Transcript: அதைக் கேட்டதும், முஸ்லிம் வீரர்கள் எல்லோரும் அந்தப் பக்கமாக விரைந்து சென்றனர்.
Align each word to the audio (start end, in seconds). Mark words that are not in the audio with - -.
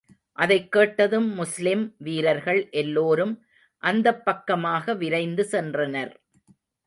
அதைக் 0.33 0.71
கேட்டதும், 0.71 1.27
முஸ்லிம் 1.33 1.95
வீரர்கள் 1.97 2.69
எல்லோரும் 2.71 3.45
அந்தப் 3.83 4.25
பக்கமாக 4.25 4.93
விரைந்து 4.93 5.47
சென்றனர். 5.51 6.13